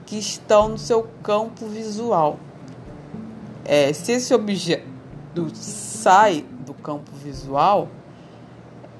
que 0.05 0.17
estão 0.17 0.69
no 0.69 0.77
seu 0.77 1.07
campo 1.23 1.67
visual. 1.67 2.37
É, 3.63 3.93
se 3.93 4.11
esse 4.11 4.33
objeto 4.33 4.83
sai 5.53 6.43
do 6.67 6.73
campo 6.73 7.09
visual, 7.23 7.87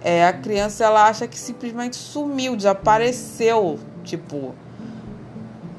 é, 0.01 0.25
a 0.25 0.31
criança 0.31 0.85
ela 0.85 1.05
acha 1.05 1.27
que 1.27 1.37
simplesmente 1.37 1.97
sumiu, 1.97 2.55
desapareceu. 2.55 3.77
Tipo, 4.03 4.55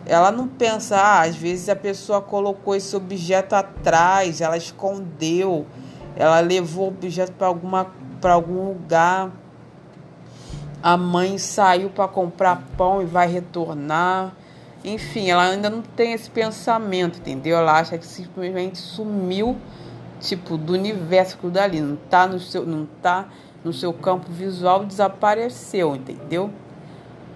ela 0.04 0.30
não 0.30 0.46
pensa, 0.46 0.96
ah, 0.96 1.22
às 1.22 1.34
vezes 1.34 1.68
a 1.68 1.76
pessoa 1.76 2.20
colocou 2.20 2.76
esse 2.76 2.94
objeto 2.94 3.54
atrás, 3.54 4.40
ela 4.40 4.56
escondeu, 4.56 5.66
ela 6.14 6.40
levou 6.40 6.86
o 6.86 6.88
objeto 6.88 7.32
para 7.32 7.46
alguma 7.46 7.86
para 8.20 8.32
algum 8.32 8.66
lugar. 8.66 9.30
A 10.82 10.96
mãe 10.96 11.38
saiu 11.38 11.88
para 11.88 12.08
comprar 12.08 12.62
pão 12.76 13.00
e 13.00 13.04
vai 13.04 13.28
retornar. 13.28 14.34
Enfim, 14.84 15.30
ela 15.30 15.44
ainda 15.44 15.70
não 15.70 15.82
tem 15.82 16.12
esse 16.12 16.30
pensamento, 16.30 17.18
entendeu? 17.18 17.56
Ela 17.56 17.78
acha 17.78 17.96
que 17.96 18.06
simplesmente 18.06 18.78
sumiu 18.78 19.56
tipo 20.20 20.56
do 20.56 20.72
universo 20.72 21.38
dali, 21.48 21.80
não 21.80 21.96
tá 21.96 22.26
no 22.26 22.38
seu 22.38 22.66
não 22.66 22.86
tá 23.00 23.28
no 23.64 23.72
seu 23.72 23.92
campo 23.92 24.30
visual, 24.30 24.84
desapareceu, 24.84 25.96
entendeu? 25.96 26.50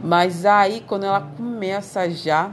Mas 0.02 0.44
aí 0.44 0.82
quando 0.86 1.04
ela 1.04 1.20
começa 1.20 2.08
já 2.10 2.52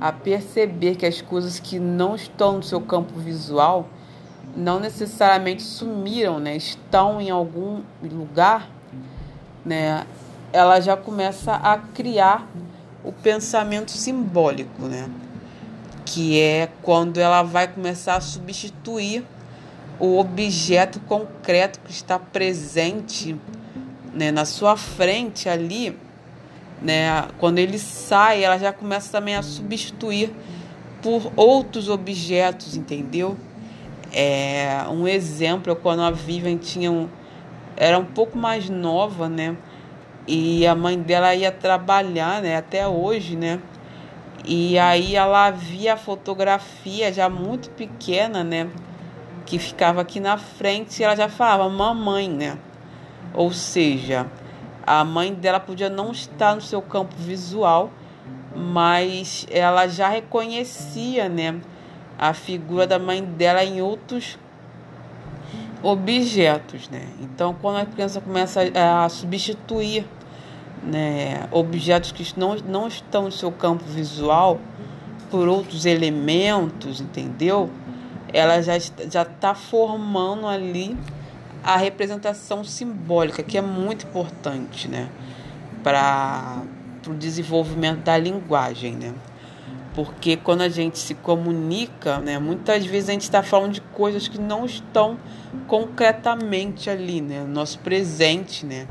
a 0.00 0.12
perceber 0.12 0.96
que 0.96 1.06
as 1.06 1.20
coisas 1.20 1.58
que 1.58 1.78
não 1.78 2.14
estão 2.14 2.56
no 2.56 2.62
seu 2.62 2.80
campo 2.80 3.18
visual 3.18 3.88
não 4.56 4.80
necessariamente 4.80 5.62
sumiram, 5.62 6.38
né? 6.38 6.56
Estão 6.56 7.20
em 7.20 7.30
algum 7.30 7.82
lugar, 8.02 8.68
né? 9.64 10.04
Ela 10.52 10.80
já 10.80 10.96
começa 10.96 11.54
a 11.54 11.78
criar 11.78 12.48
o 13.04 13.12
pensamento 13.12 13.90
simbólico, 13.90 14.82
né? 14.82 15.08
Que 16.04 16.40
é 16.40 16.68
quando 16.82 17.18
ela 17.18 17.42
vai 17.42 17.68
começar 17.68 18.16
a 18.16 18.20
substituir 18.20 19.24
o 20.00 20.18
objeto 20.18 20.98
concreto 21.00 21.78
que 21.80 21.92
está 21.92 22.18
presente 22.18 23.36
né, 24.14 24.32
na 24.32 24.46
sua 24.46 24.76
frente 24.76 25.48
ali, 25.48 25.96
né, 26.80 27.28
quando 27.38 27.58
ele 27.58 27.78
sai, 27.78 28.42
ela 28.42 28.58
já 28.58 28.72
começa 28.72 29.12
também 29.12 29.36
a 29.36 29.42
substituir 29.42 30.32
por 31.02 31.30
outros 31.36 31.88
objetos, 31.88 32.76
entendeu? 32.76 33.36
É, 34.12 34.84
um 34.90 35.06
exemplo 35.06 35.72
é 35.72 35.76
quando 35.76 36.02
a 36.02 36.10
Vivian 36.10 36.56
tinha 36.56 36.90
um, 36.90 37.08
era 37.76 37.98
um 37.98 38.04
pouco 38.04 38.36
mais 38.36 38.68
nova, 38.68 39.28
né? 39.28 39.56
E 40.26 40.66
a 40.66 40.74
mãe 40.74 40.98
dela 40.98 41.34
ia 41.34 41.52
trabalhar, 41.52 42.42
né? 42.42 42.56
Até 42.56 42.86
hoje, 42.86 43.36
né? 43.36 43.60
E 44.44 44.78
aí 44.78 45.14
ela 45.14 45.50
via 45.50 45.94
a 45.94 45.96
fotografia 45.96 47.12
já 47.12 47.28
muito 47.28 47.70
pequena, 47.70 48.42
né? 48.42 48.68
Que 49.50 49.58
ficava 49.58 50.00
aqui 50.00 50.20
na 50.20 50.38
frente 50.38 51.02
ela 51.02 51.16
já 51.16 51.28
falava 51.28 51.68
mamãe, 51.68 52.28
né? 52.30 52.56
Ou 53.34 53.52
seja, 53.52 54.28
a 54.86 55.04
mãe 55.04 55.34
dela 55.34 55.58
podia 55.58 55.90
não 55.90 56.12
estar 56.12 56.54
no 56.54 56.60
seu 56.60 56.80
campo 56.80 57.16
visual, 57.18 57.90
mas 58.54 59.48
ela 59.50 59.88
já 59.88 60.08
reconhecia, 60.08 61.28
né, 61.28 61.60
a 62.16 62.32
figura 62.32 62.86
da 62.86 62.96
mãe 62.96 63.24
dela 63.24 63.64
em 63.64 63.82
outros 63.82 64.38
objetos, 65.82 66.88
né? 66.88 67.08
Então, 67.20 67.52
quando 67.60 67.78
a 67.78 67.86
criança 67.86 68.20
começa 68.20 68.60
a 68.72 69.08
substituir, 69.08 70.06
né, 70.80 71.48
objetos 71.50 72.12
que 72.12 72.38
não, 72.38 72.54
não 72.54 72.86
estão 72.86 73.24
no 73.24 73.32
seu 73.32 73.50
campo 73.50 73.82
visual 73.84 74.60
por 75.28 75.48
outros 75.48 75.86
elementos, 75.86 77.00
entendeu? 77.00 77.68
Ela 78.32 78.62
já 78.62 78.78
já 78.78 79.22
está 79.22 79.54
formando 79.54 80.46
ali 80.46 80.96
a 81.62 81.76
representação 81.76 82.64
simbólica, 82.64 83.42
que 83.42 83.58
é 83.58 83.62
muito 83.62 84.06
importante, 84.06 84.88
né, 84.88 85.08
para 85.82 86.62
o 87.06 87.14
desenvolvimento 87.14 88.00
da 88.00 88.16
linguagem, 88.16 88.94
né. 88.94 89.14
Porque 89.94 90.36
quando 90.36 90.62
a 90.62 90.68
gente 90.68 90.98
se 90.98 91.14
comunica, 91.14 92.18
né, 92.18 92.38
muitas 92.38 92.86
vezes 92.86 93.08
a 93.08 93.12
gente 93.12 93.22
está 93.22 93.42
falando 93.42 93.72
de 93.72 93.80
coisas 93.80 94.28
que 94.28 94.40
não 94.40 94.64
estão 94.64 95.18
concretamente 95.66 96.88
ali, 96.88 97.20
né, 97.20 97.40
no 97.40 97.52
nosso 97.52 97.78
presente, 97.80 98.64
né, 98.64 98.86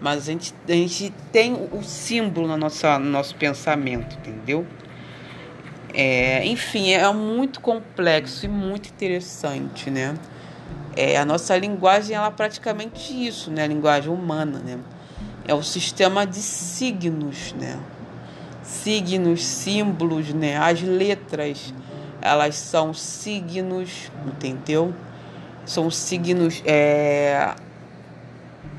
mas 0.00 0.28
a 0.28 0.32
gente, 0.32 0.54
a 0.66 0.72
gente 0.72 1.12
tem 1.32 1.54
o 1.72 1.82
símbolo 1.82 2.46
na 2.48 2.56
nossa, 2.56 2.98
no 2.98 3.10
nosso 3.10 3.34
pensamento, 3.36 4.16
entendeu? 4.16 4.66
É, 6.00 6.46
enfim, 6.46 6.92
é 6.92 7.12
muito 7.12 7.60
complexo 7.60 8.46
e 8.46 8.48
muito 8.48 8.88
interessante, 8.88 9.90
né? 9.90 10.14
É, 10.94 11.18
a 11.18 11.24
nossa 11.24 11.58
linguagem 11.58 12.14
ela 12.14 12.28
é 12.28 12.30
praticamente 12.30 13.12
isso, 13.26 13.50
né? 13.50 13.64
A 13.64 13.66
linguagem 13.66 14.08
humana, 14.08 14.60
né? 14.60 14.78
É 15.44 15.52
o 15.52 15.60
sistema 15.60 16.24
de 16.24 16.36
signos, 16.36 17.52
né? 17.54 17.80
Signos, 18.62 19.44
símbolos, 19.44 20.32
né? 20.32 20.56
As 20.56 20.80
letras, 20.80 21.74
elas 22.22 22.54
são 22.54 22.94
signos, 22.94 24.08
entendeu? 24.24 24.94
São 25.66 25.90
signos 25.90 26.62
é, 26.64 27.56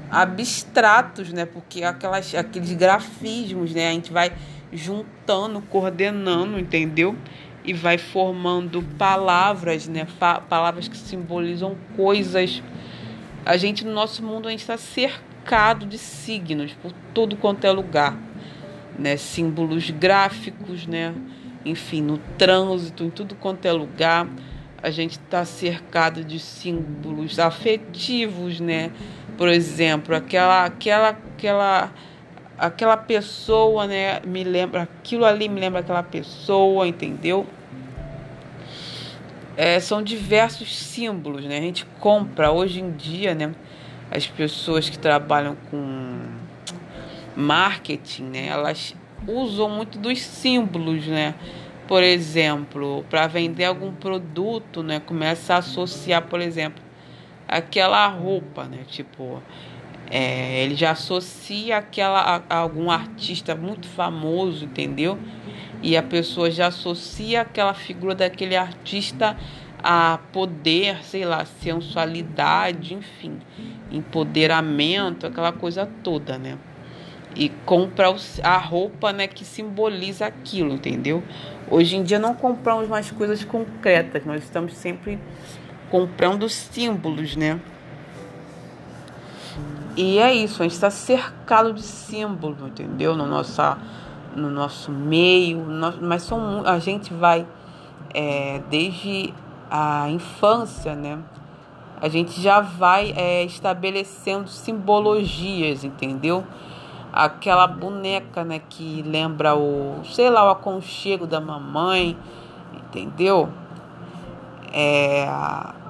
abstratos, 0.10 1.34
né? 1.34 1.46
Porque 1.46 1.84
aquelas, 1.84 2.34
aqueles 2.34 2.72
grafismos, 2.72 3.74
né? 3.74 3.90
A 3.90 3.92
gente 3.92 4.14
vai 4.14 4.32
juntando, 4.72 5.62
coordenando, 5.62 6.60
entendeu? 6.60 7.16
E 7.64 7.74
vai 7.74 7.98
formando 7.98 8.82
palavras, 8.98 9.88
né? 9.88 10.08
Palavras 10.50 10.88
que 10.88 10.98
simbolizam 10.98 11.76
coisas. 11.96 12.64
A 13.46 13.58
gente, 13.58 13.86
no 13.86 13.92
nosso 13.92 14.24
mundo, 14.24 14.48
a 14.48 14.52
gente 14.52 14.62
está 14.62 14.78
cercado 14.78 15.86
de 15.86 15.98
signos 15.98 16.74
por 16.74 16.92
todo 17.14 17.36
quanto 17.36 17.66
é 17.66 17.72
lugar, 17.72 18.18
né? 18.98 19.18
Símbolos 19.18 19.90
gráficos, 19.90 20.88
né? 20.88 21.14
Enfim, 21.66 22.02
no 22.02 22.18
trânsito, 22.38 23.04
em 23.04 23.10
tudo 23.10 23.36
quanto 23.36 23.66
é 23.66 23.72
lugar, 23.72 24.28
a 24.82 24.90
gente 24.90 25.14
está 25.14 25.44
cercado 25.44 26.24
de 26.24 26.40
símbolos 26.40 27.38
afetivos, 27.38 28.60
né? 28.60 28.92
Por 29.38 29.50
exemplo, 29.50 30.16
aquela, 30.16 30.66
aquela, 30.66 31.10
aquela 31.10 31.92
aquela 32.60 32.98
pessoa, 32.98 33.88
né, 33.88 34.20
me 34.26 34.44
lembra, 34.44 34.84
aquilo 34.84 35.24
ali 35.24 35.48
me 35.48 35.60
lembra 35.60 35.80
aquela 35.80 36.04
pessoa, 36.04 36.88
entendeu? 36.88 37.48
É, 39.56 39.80
são 39.80 40.04
diversos 40.04 40.76
símbolos, 40.78 41.46
né? 41.46 41.58
A 41.58 41.62
gente 41.62 41.86
compra 42.00 42.52
hoje 42.52 42.80
em 42.80 42.92
dia, 42.92 43.34
né? 43.34 43.54
As 44.12 44.26
pessoas 44.26 44.90
que 44.90 44.98
trabalham 44.98 45.56
com 45.70 46.20
marketing, 47.36 48.24
né? 48.24 48.48
Elas 48.48 48.96
usam 49.28 49.70
muito 49.70 49.98
dos 49.98 50.22
símbolos, 50.22 51.06
né? 51.08 51.36
Por 51.88 52.04
exemplo, 52.04 53.04
para 53.10 53.28
vender 53.28 53.66
algum 53.66 53.92
produto, 53.92 54.82
né? 54.82 55.02
Começa 55.02 55.56
a 55.56 55.58
associar, 55.58 56.22
por 56.24 56.40
exemplo, 56.40 56.82
aquela 57.48 58.08
roupa, 58.08 58.64
né? 58.64 58.80
Tipo, 58.88 59.42
é, 60.10 60.64
ele 60.64 60.76
já 60.76 60.92
associa 60.92 61.78
aquela 61.78 62.20
a, 62.20 62.42
a 62.50 62.58
algum 62.58 62.90
artista 62.90 63.56
muito 63.56 63.88
famoso, 63.88 64.66
entendeu? 64.66 65.18
E 65.82 65.96
a 65.96 66.04
pessoa 66.04 66.50
já 66.50 66.68
associa 66.68 67.42
aquela 67.42 67.74
figura 67.74 68.16
daquele 68.16 68.56
artista 68.56 69.38
a 69.82 70.20
poder, 70.34 71.04
sei 71.04 71.24
lá, 71.24 71.46
sensualidade, 71.46 72.94
enfim, 72.94 73.40
empoderamento, 73.92 75.26
aquela 75.28 75.52
coisa 75.52 75.88
toda, 76.04 76.38
né? 76.38 76.58
E 77.36 77.50
compra 77.66 78.14
a 78.44 78.58
roupa, 78.58 79.14
né, 79.14 79.28
que 79.28 79.46
simboliza 79.46 80.26
aquilo, 80.26 80.74
entendeu? 80.74 81.24
Hoje 81.70 81.96
em 81.96 82.04
dia 82.04 82.18
não 82.20 82.34
compramos 82.34 82.90
mais 82.90 83.12
coisas 83.12 83.44
concretas, 83.44 84.26
nós 84.26 84.44
estamos 84.44 84.74
sempre 84.74 85.20
comprando 85.90 86.50
símbolos, 86.50 87.36
né? 87.36 87.60
E 90.02 90.18
é 90.18 90.34
isso, 90.34 90.62
a 90.62 90.64
gente 90.64 90.76
está 90.76 90.90
cercado 90.90 91.74
de 91.74 91.82
símbolos, 91.82 92.58
entendeu? 92.62 93.18
No, 93.18 93.26
nossa, 93.26 93.78
no 94.34 94.50
nosso 94.50 94.94
meio, 94.94 95.62
mas 96.02 96.24
são, 96.24 96.64
a 96.66 96.80
gente 96.80 97.14
vai 97.14 97.46
é, 98.14 98.62
desde 98.70 99.34
a 99.70 100.10
infância, 100.10 100.96
né? 100.96 101.20
A 102.02 102.08
gente 102.08 102.40
já 102.40 102.62
vai 102.62 103.14
é, 103.14 103.44
estabelecendo 103.44 104.48
simbologias, 104.48 105.84
entendeu? 105.84 106.46
Aquela 107.12 107.68
boneca, 107.68 108.46
né, 108.46 108.62
que 108.70 109.02
lembra 109.02 109.54
o, 109.54 110.00
sei 110.06 110.30
lá, 110.30 110.46
o 110.46 110.50
aconchego 110.50 111.28
da 111.28 111.42
mamãe, 111.42 112.18
entendeu? 112.74 113.50
É, 114.72 115.28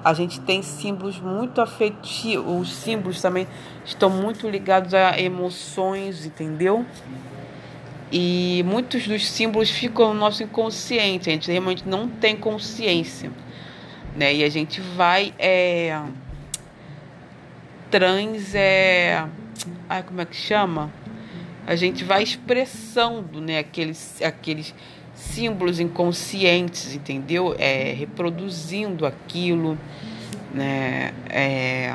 a 0.04 0.14
gente 0.14 0.40
tem 0.40 0.62
símbolos 0.62 1.18
muito 1.20 1.60
afetivos, 1.60 2.60
os 2.60 2.74
símbolos 2.74 3.20
também 3.20 3.46
estão 3.84 4.08
muito 4.08 4.48
ligados 4.48 4.94
a 4.94 5.18
emoções, 5.20 6.24
entendeu? 6.24 6.84
E 8.12 8.64
muitos 8.66 9.06
dos 9.06 9.28
símbolos 9.28 9.70
ficam 9.70 10.12
no 10.12 10.20
nosso 10.20 10.42
inconsciente, 10.42 11.28
a 11.28 11.32
gente 11.32 11.50
realmente 11.50 11.86
não 11.86 12.08
tem 12.08 12.36
consciência, 12.36 13.30
né? 14.16 14.34
E 14.34 14.42
a 14.42 14.48
gente 14.48 14.80
vai 14.80 15.32
é, 15.38 16.00
trans 17.90 18.54
é, 18.54 19.24
ai 19.88 20.02
como 20.02 20.20
é 20.20 20.24
que 20.24 20.36
chama? 20.36 20.90
A 21.66 21.76
gente 21.76 22.02
vai 22.02 22.22
expressando, 22.22 23.40
né, 23.40 23.58
aqueles 23.58 24.20
aqueles 24.22 24.74
símbolos 25.20 25.78
inconscientes, 25.78 26.94
entendeu? 26.94 27.54
É, 27.58 27.92
reproduzindo 27.92 29.04
aquilo, 29.04 29.78
né? 30.52 31.12
É, 31.28 31.94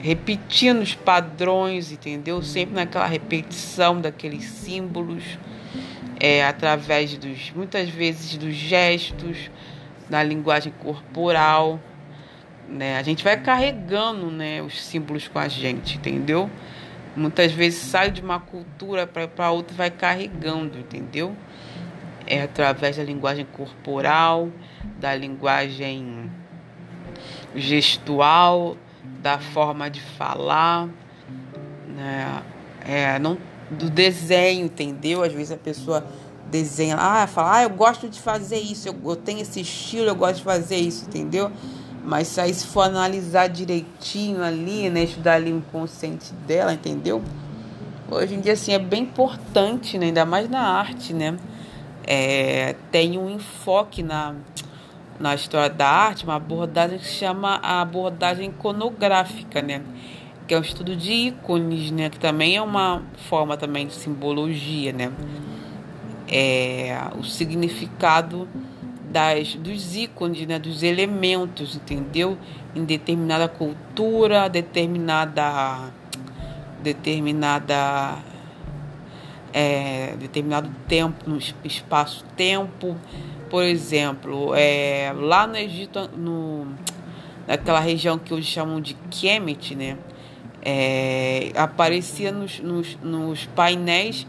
repetindo 0.00 0.80
os 0.80 0.94
padrões, 0.94 1.92
entendeu? 1.92 2.42
Sempre 2.42 2.76
naquela 2.76 3.06
repetição 3.06 4.00
daqueles 4.00 4.44
símbolos, 4.44 5.22
é, 6.18 6.44
através 6.46 7.16
dos, 7.18 7.50
muitas 7.54 7.88
vezes, 7.88 8.36
dos 8.36 8.54
gestos, 8.54 9.50
da 10.08 10.22
linguagem 10.22 10.72
corporal, 10.78 11.78
né? 12.68 12.98
A 12.98 13.02
gente 13.02 13.24
vai 13.24 13.36
carregando, 13.36 14.30
né, 14.30 14.62
os 14.62 14.80
símbolos 14.80 15.26
com 15.26 15.38
a 15.38 15.48
gente, 15.48 15.96
entendeu? 15.98 16.48
Muitas 17.16 17.52
vezes 17.52 17.80
sai 17.80 18.10
de 18.10 18.20
uma 18.20 18.38
cultura 18.38 19.06
para 19.06 19.50
outra 19.50 19.74
vai 19.74 19.90
carregando, 19.90 20.78
entendeu? 20.78 21.34
É 22.26 22.42
através 22.42 22.96
da 22.96 23.02
linguagem 23.02 23.44
corporal, 23.44 24.48
da 24.98 25.14
linguagem 25.14 26.30
gestual, 27.54 28.76
da 29.20 29.38
forma 29.38 29.90
de 29.90 30.00
falar, 30.00 30.88
né? 31.88 32.42
É, 32.86 33.18
não, 33.18 33.36
do 33.70 33.90
desenho, 33.90 34.66
entendeu? 34.66 35.22
Às 35.22 35.32
vezes 35.32 35.52
a 35.52 35.56
pessoa 35.56 36.06
desenha, 36.50 36.96
ah, 36.96 37.26
fala, 37.26 37.56
ah, 37.56 37.62
eu 37.62 37.70
gosto 37.70 38.08
de 38.08 38.20
fazer 38.20 38.58
isso, 38.58 38.88
eu, 38.88 38.96
eu 39.04 39.16
tenho 39.16 39.40
esse 39.40 39.60
estilo, 39.60 40.08
eu 40.08 40.14
gosto 40.14 40.36
de 40.36 40.42
fazer 40.42 40.76
isso, 40.76 41.06
entendeu? 41.06 41.50
Mas 42.04 42.38
aí 42.38 42.52
se 42.54 42.66
for 42.66 42.82
analisar 42.82 43.48
direitinho 43.48 44.42
ali, 44.42 44.88
né, 44.88 45.04
estudar 45.04 45.34
ali 45.34 45.52
o 45.52 45.58
inconsciente 45.58 46.32
dela, 46.46 46.72
entendeu? 46.72 47.22
Hoje 48.10 48.34
em 48.34 48.40
dia, 48.40 48.54
assim, 48.54 48.72
é 48.72 48.78
bem 48.78 49.02
importante, 49.02 49.98
né, 49.98 50.06
ainda 50.06 50.24
mais 50.24 50.48
na 50.48 50.60
arte, 50.60 51.12
né? 51.12 51.36
É, 52.06 52.74
tem 52.90 53.18
um 53.18 53.30
enfoque 53.30 54.02
na, 54.02 54.34
na 55.18 55.34
história 55.34 55.68
da 55.68 55.86
arte, 55.86 56.24
uma 56.24 56.36
abordagem 56.36 56.98
que 56.98 57.04
se 57.06 57.14
chama 57.14 57.60
a 57.62 57.82
abordagem 57.82 58.48
iconográfica, 58.48 59.60
né? 59.60 59.82
Que 60.48 60.54
é 60.54 60.58
um 60.58 60.62
estudo 60.62 60.96
de 60.96 61.12
ícones, 61.12 61.90
né? 61.90 62.08
Que 62.08 62.18
também 62.18 62.56
é 62.56 62.62
uma 62.62 63.02
forma 63.28 63.56
também 63.56 63.86
de 63.86 63.94
simbologia, 63.94 64.92
né? 64.92 65.12
É, 66.26 66.98
o 67.18 67.22
significado 67.22 68.48
das, 69.10 69.56
dos 69.56 69.96
ícones, 69.96 70.46
né, 70.46 70.58
dos 70.58 70.82
elementos, 70.82 71.74
entendeu? 71.74 72.38
Em 72.74 72.84
determinada 72.84 73.48
cultura, 73.48 74.48
determinada 74.48 75.92
determinada 76.82 78.16
é, 79.52 80.14
determinado 80.18 80.70
tempo, 80.88 81.28
no 81.28 81.38
espaço-tempo. 81.64 82.96
Por 83.50 83.64
exemplo, 83.64 84.54
é, 84.54 85.12
lá 85.14 85.46
no 85.46 85.56
Egito, 85.56 86.08
no, 86.16 86.68
naquela 87.46 87.80
região 87.80 88.16
que 88.16 88.32
hoje 88.32 88.46
chamam 88.46 88.80
de 88.80 88.94
Kemet, 89.10 89.74
né? 89.74 89.98
É, 90.62 91.50
aparecia 91.56 92.30
nos, 92.30 92.60
nos, 92.60 92.96
nos 93.02 93.46
painéis 93.46 94.26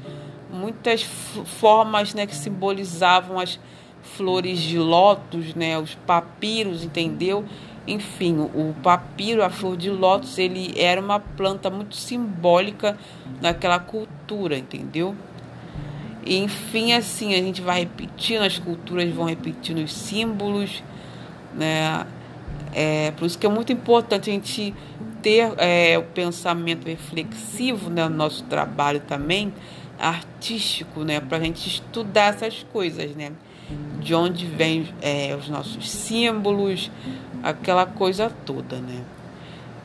muitas 0.51 1.03
formas 1.03 2.13
né, 2.13 2.25
que 2.25 2.35
simbolizavam 2.35 3.39
as 3.39 3.59
flores 4.03 4.59
de 4.59 4.77
lótus, 4.77 5.55
né, 5.55 5.77
os 5.77 5.95
papiros, 5.95 6.83
entendeu? 6.83 7.45
Enfim, 7.87 8.37
o 8.39 8.75
papiro, 8.83 9.43
a 9.43 9.49
flor 9.49 9.75
de 9.75 9.89
lótus, 9.89 10.37
ele 10.37 10.73
era 10.77 11.01
uma 11.01 11.19
planta 11.19 11.69
muito 11.69 11.95
simbólica 11.95 12.97
naquela 13.41 13.79
cultura, 13.79 14.57
entendeu? 14.57 15.15
E, 16.23 16.37
enfim, 16.37 16.93
assim, 16.93 17.33
a 17.33 17.37
gente 17.37 17.61
vai 17.61 17.79
repetindo, 17.79 18.43
as 18.43 18.59
culturas 18.59 19.11
vão 19.11 19.25
repetindo 19.25 19.79
os 19.79 19.91
símbolos, 19.91 20.83
né? 21.55 22.05
É, 22.73 23.11
por 23.11 23.25
isso 23.25 23.37
que 23.37 23.45
é 23.45 23.49
muito 23.49 23.73
importante 23.73 24.29
a 24.29 24.33
gente 24.33 24.73
ter 25.21 25.51
é, 25.57 25.97
o 25.97 26.03
pensamento 26.03 26.87
reflexivo 26.87 27.89
né, 27.89 28.07
no 28.07 28.15
nosso 28.15 28.43
trabalho 28.45 29.01
também, 29.01 29.53
artístico, 29.99 31.03
né? 31.03 31.19
Para 31.19 31.39
a 31.39 31.41
gente 31.41 31.67
estudar 31.67 32.35
essas 32.35 32.63
coisas, 32.71 33.15
né? 33.15 33.31
De 33.99 34.15
onde 34.15 34.45
vêm 34.45 34.89
é, 35.01 35.35
os 35.39 35.47
nossos 35.47 35.89
símbolos, 35.89 36.91
aquela 37.43 37.85
coisa 37.85 38.31
toda, 38.45 38.77
né? 38.77 39.03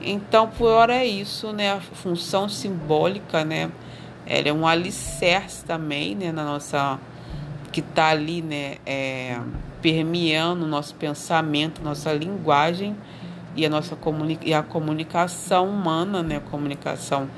Então, 0.00 0.48
por 0.48 0.68
hora 0.68 0.94
é 0.94 1.06
isso, 1.06 1.52
né? 1.52 1.72
A 1.72 1.80
função 1.80 2.48
simbólica, 2.48 3.44
né? 3.44 3.70
Ela 4.26 4.48
é 4.48 4.52
um 4.52 4.66
alicerce 4.66 5.64
também, 5.64 6.14
né? 6.14 6.32
Na 6.32 6.44
nossa... 6.44 6.98
Que 7.72 7.80
está 7.80 8.08
ali, 8.08 8.40
né? 8.40 8.76
É, 8.86 9.38
permeando 9.82 10.64
o 10.64 10.68
nosso 10.68 10.94
pensamento, 10.94 11.82
nossa 11.82 12.10
linguagem 12.12 12.96
e 13.54 13.66
a 13.66 13.68
nossa 13.68 13.94
comuni 13.94 14.38
e 14.42 14.54
a 14.54 14.62
comunicação 14.62 15.68
humana, 15.68 16.22
né? 16.22 16.36
A 16.36 16.40
comunicação 16.40 17.28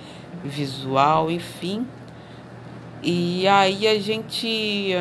visual, 0.44 1.28
enfim. 1.30 1.84
E 3.02 3.48
aí 3.48 3.86
a 3.88 3.98
gente 4.00 4.94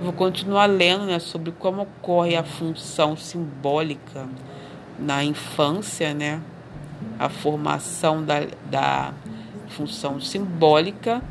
vou 0.00 0.12
continuar 0.12 0.66
lendo, 0.66 1.04
né, 1.04 1.18
sobre 1.18 1.52
como 1.52 1.82
ocorre 1.82 2.36
a 2.36 2.44
função 2.44 3.16
simbólica 3.16 4.26
na 4.98 5.24
infância, 5.24 6.14
né? 6.14 6.40
A 7.18 7.28
formação 7.28 8.24
da, 8.24 8.46
da 8.70 9.12
função 9.68 10.20
simbólica. 10.20 11.22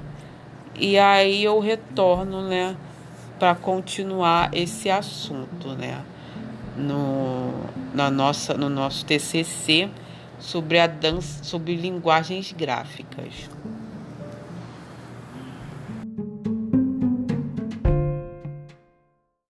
E 0.75 0.97
aí 0.97 1.43
eu 1.43 1.59
retorno, 1.59 2.47
né, 2.47 2.75
para 3.39 3.55
continuar 3.55 4.49
esse 4.53 4.89
assunto, 4.89 5.69
né? 5.69 6.01
No, 6.77 7.53
na 7.93 8.11
nossa, 8.11 8.53
no 8.55 8.69
nosso 8.69 9.05
TCC 9.05 9.89
sobre 10.39 10.79
a 10.79 10.87
dança, 10.87 11.43
sobre 11.43 11.75
linguagens 11.75 12.51
gráficas. 12.51 13.49